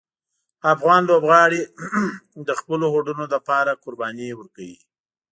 افغان 0.73 1.01
لوبغاړي 1.09 1.61
د 2.47 2.49
خپلو 2.59 2.85
هوډونو 2.93 3.25
لپاره 3.33 3.79
قربانۍ 3.83 4.29
ورکوي. 4.35 4.77